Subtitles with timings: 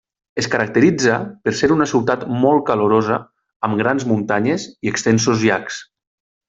[0.43, 3.21] Es caracteritza per ser una ciutat molt calorosa,
[3.69, 5.83] amb grans muntanyes i extensos llacs.